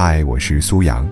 [0.00, 1.04] 嗨，我是苏阳。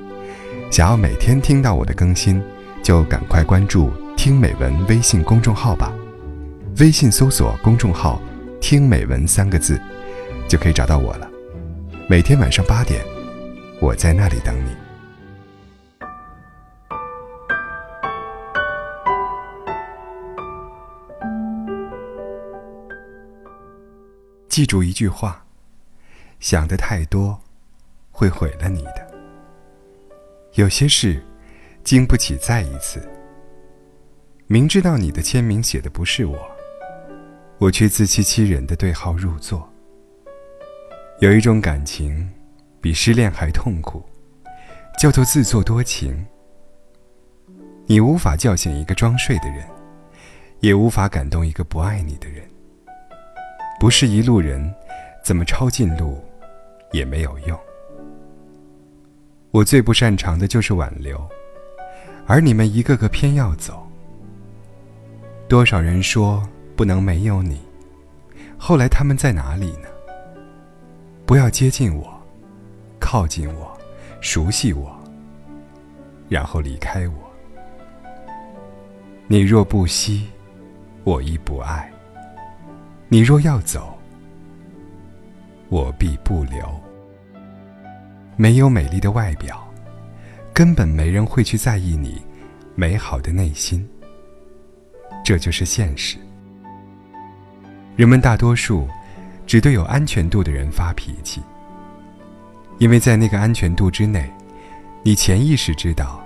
[0.70, 2.40] 想要每天听到我的更新，
[2.84, 5.92] 就赶快关注“听美文”微信公众号吧。
[6.78, 8.22] 微信搜索公众号
[8.62, 9.76] “听美文”三个字，
[10.46, 11.28] 就可以找到我了。
[12.08, 13.04] 每天晚上八点，
[13.80, 14.70] 我在那里等你。
[24.48, 25.44] 记住一句话：
[26.38, 27.40] 想的太多，
[28.16, 29.06] 会毁了你的。
[30.54, 31.22] 有些事，
[31.84, 33.06] 经不起再一次。
[34.46, 36.38] 明知道你的签名写的不是我，
[37.58, 39.70] 我却自欺欺人的对号入座。
[41.20, 42.26] 有一种感情，
[42.80, 44.02] 比失恋还痛苦，
[44.98, 46.26] 叫做自作多情。
[47.84, 49.62] 你无法叫醒一个装睡的人，
[50.60, 52.42] 也无法感动一个不爱你的人。
[53.78, 54.74] 不是一路人，
[55.22, 56.24] 怎么抄近路，
[56.92, 57.58] 也没有用。
[59.56, 61.18] 我最不擅长的就是挽留，
[62.26, 63.90] 而你们一个个偏要走。
[65.48, 67.58] 多少人说不能没有你，
[68.58, 69.88] 后来他们在哪里呢？
[71.24, 72.06] 不要接近我，
[73.00, 73.74] 靠近我，
[74.20, 74.94] 熟悉我，
[76.28, 77.14] 然后离开我。
[79.26, 80.26] 你若不惜，
[81.02, 81.90] 我亦不爱。
[83.08, 83.96] 你若要走，
[85.70, 86.85] 我必不留。
[88.36, 89.66] 没有美丽的外表，
[90.52, 92.20] 根本没人会去在意你
[92.74, 93.88] 美好的内心。
[95.24, 96.18] 这就是现实。
[97.96, 98.86] 人们大多数
[99.46, 101.42] 只对有安全度的人发脾气，
[102.78, 104.30] 因为在那个安全度之内，
[105.02, 106.22] 你潜意识知道，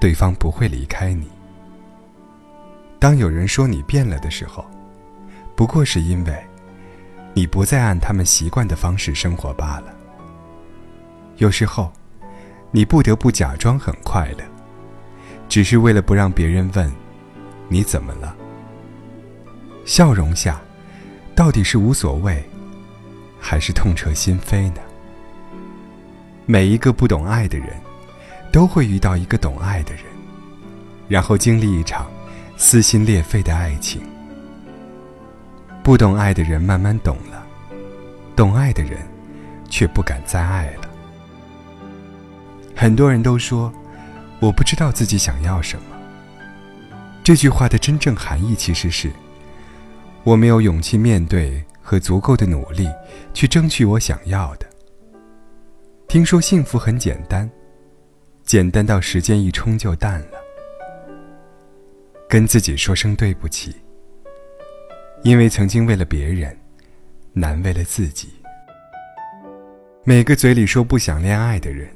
[0.00, 1.28] 对方不会离开你。
[2.98, 4.64] 当有人说你变了的时候，
[5.54, 6.46] 不过是因为，
[7.34, 9.95] 你不再按他们习惯的方式生活罢了。
[11.38, 11.92] 有时候，
[12.70, 14.44] 你不得不假装很快乐，
[15.48, 16.90] 只是为了不让别人问，
[17.68, 18.34] 你怎么了。
[19.84, 20.60] 笑容下，
[21.34, 22.42] 到底是无所谓，
[23.38, 24.80] 还是痛彻心扉呢？
[26.46, 27.68] 每一个不懂爱的人，
[28.50, 30.04] 都会遇到一个懂爱的人，
[31.06, 32.10] 然后经历一场
[32.56, 34.00] 撕心裂肺的爱情。
[35.82, 37.46] 不懂爱的人慢慢懂了，
[38.34, 38.98] 懂爱的人
[39.68, 40.85] 却不敢再爱了。
[42.76, 43.72] 很多人都说，
[44.38, 45.96] 我不知道自己想要什么。
[47.24, 49.10] 这句话的真正含义其实是，
[50.24, 52.86] 我没有勇气面对和足够的努力
[53.32, 54.66] 去争取我想要的。
[56.06, 57.50] 听说幸福很简单，
[58.44, 60.38] 简单到时间一冲就淡了。
[62.28, 63.74] 跟自己说声对不起。
[65.22, 66.54] 因为曾经为了别人，
[67.32, 68.28] 难为了自己。
[70.04, 71.88] 每个嘴里说不想恋爱的人，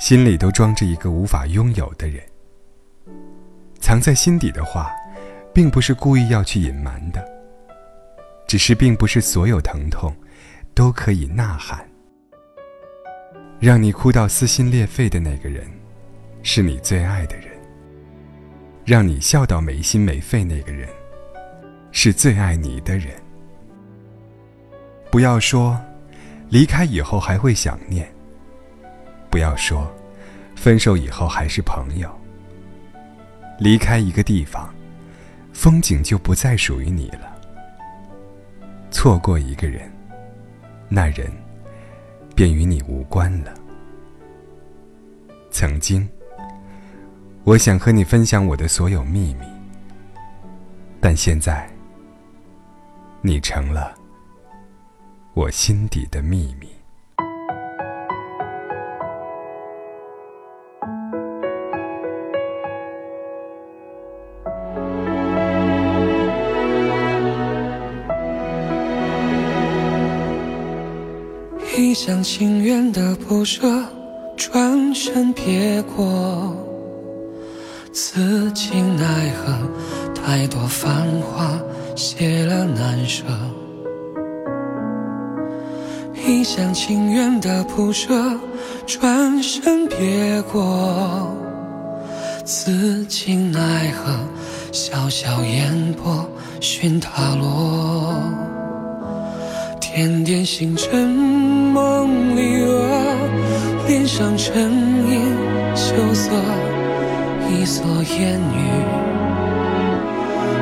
[0.00, 2.22] 心里都装着一个无法拥有的人。
[3.80, 4.90] 藏在心底的话，
[5.52, 7.24] 并不是故意要去隐瞒的，
[8.46, 10.14] 只是并不是所有疼痛，
[10.74, 11.86] 都可以呐喊。
[13.60, 15.66] 让你哭到撕心裂肺的那个人，
[16.42, 17.46] 是你最爱的人。
[18.84, 20.88] 让你笑到没心没肺那个人。
[21.90, 23.14] 是最爱你的人。
[25.10, 25.80] 不要说，
[26.48, 28.13] 离开以后还会想念。
[29.34, 29.92] 不要说，
[30.54, 32.08] 分手以后还是朋友。
[33.58, 34.72] 离开一个地方，
[35.52, 37.36] 风景就不再属于你了。
[38.92, 39.90] 错过一个人，
[40.88, 41.32] 那人
[42.36, 43.52] 便与你无关了。
[45.50, 46.08] 曾经，
[47.42, 49.46] 我想和你分享我的所有秘密，
[51.00, 51.68] 但现在。
[53.20, 53.94] 你成了
[55.32, 56.73] 我心底的秘密。
[71.84, 73.68] 一厢情愿的不舍，
[74.38, 76.56] 转身别过，
[77.92, 79.52] 此情奈何，
[80.14, 81.60] 太多繁华。
[81.94, 83.22] 谢了难舍，
[86.26, 88.14] 一厢情愿的不舍，
[88.86, 91.36] 转身别过，
[92.46, 94.10] 此情奈何，
[94.72, 96.26] 潇潇烟波
[96.60, 98.22] 寻他落，
[99.94, 102.84] 点点星辰梦里额，
[103.86, 104.68] 脸上沉
[105.08, 105.22] 吟
[105.76, 106.32] 羞涩，
[107.48, 108.58] 一蓑烟雨。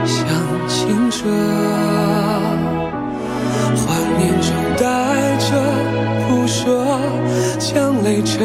[0.05, 0.29] 想
[0.69, 1.31] 清澈，
[3.75, 4.85] 怀念中带
[5.39, 5.49] 着
[6.29, 6.85] 不舍，
[7.59, 8.39] 将泪沉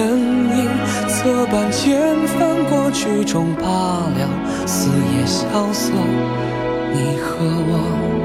[0.55, 0.69] 吟，
[1.09, 4.29] 侧半间翻过曲终罢了，
[4.65, 5.43] 四野萧
[5.73, 5.91] 瑟，
[6.93, 8.16] 你和我。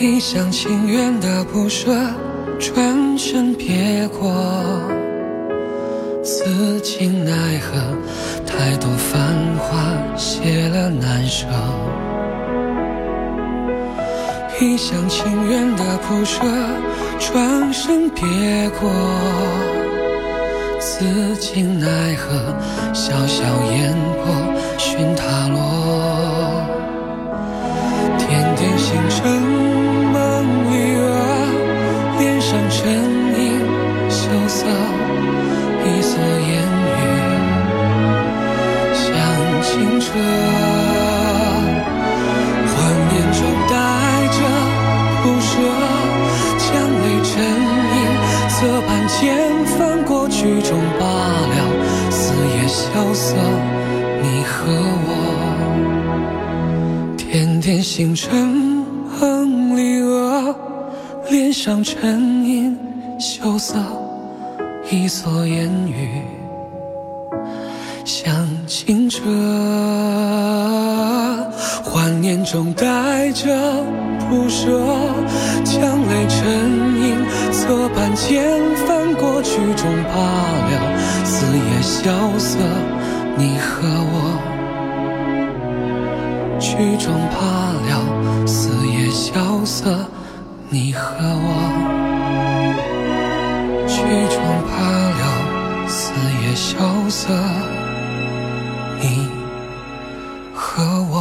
[0.00, 1.92] 一厢情愿的不舍，
[2.60, 4.32] 转身别过，
[6.22, 7.80] 此情奈何？
[8.46, 9.18] 太多繁
[9.58, 9.76] 华
[10.16, 11.46] 谢了难舍。
[14.60, 16.42] 一厢情愿的不舍，
[17.18, 18.22] 转身别
[18.80, 18.88] 过，
[20.78, 22.54] 此情奈何？
[22.94, 23.42] 潇潇
[23.72, 24.32] 烟波
[24.78, 25.58] 寻他落，
[28.16, 29.47] 点点星辰。
[35.84, 36.10] 一蓑
[36.48, 36.50] 烟
[36.94, 37.00] 雨，
[38.94, 39.04] 向
[39.62, 39.66] 清
[40.00, 40.06] 澈。
[42.70, 42.72] 怀
[43.10, 43.38] 念中
[43.68, 43.72] 带
[44.36, 44.38] 着
[45.22, 45.50] 不舍，
[46.58, 46.68] 江
[47.02, 47.30] 泪成
[47.94, 47.98] 影，
[48.48, 48.56] 色
[48.86, 49.16] 伴千
[49.76, 50.10] 帆过。
[50.30, 51.56] 曲终罢了，
[52.10, 53.34] 四野萧瑟，
[54.22, 54.70] 你和
[55.04, 55.08] 我。
[57.16, 58.30] 点点星辰，
[59.20, 60.54] 梦离娥，
[61.28, 62.78] 恋上沉吟，
[63.18, 63.74] 羞涩。
[64.90, 66.22] 一蓑烟雨
[68.06, 68.34] 向
[68.66, 69.20] 清澈，
[71.84, 73.54] 幻念中带着
[74.30, 74.66] 不舍，
[75.62, 76.42] 将泪沉
[77.02, 77.18] 吟，
[77.52, 78.58] 侧半间。
[79.18, 80.72] 过去终罢了，
[81.24, 82.58] 四野萧瑟，
[83.36, 83.82] 你和
[84.12, 84.14] 我。
[86.60, 87.40] 曲终罢
[87.88, 87.90] 了，
[88.46, 90.06] 四野萧瑟，
[90.68, 91.48] 你和我。
[93.88, 93.96] 曲
[94.30, 94.38] 终
[96.54, 97.32] 萧瑟，
[99.00, 99.28] 你
[100.54, 101.17] 和我。